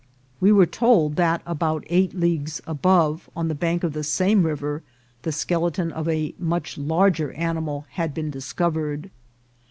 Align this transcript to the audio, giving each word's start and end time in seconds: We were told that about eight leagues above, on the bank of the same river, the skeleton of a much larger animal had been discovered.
We 0.39 0.51
were 0.51 0.65
told 0.65 1.15
that 1.17 1.43
about 1.45 1.83
eight 1.85 2.15
leagues 2.15 2.59
above, 2.65 3.29
on 3.35 3.49
the 3.49 3.53
bank 3.53 3.83
of 3.83 3.93
the 3.93 4.03
same 4.03 4.41
river, 4.47 4.81
the 5.21 5.31
skeleton 5.31 5.91
of 5.91 6.09
a 6.09 6.33
much 6.39 6.75
larger 6.75 7.33
animal 7.33 7.85
had 7.91 8.11
been 8.11 8.31
discovered. 8.31 9.11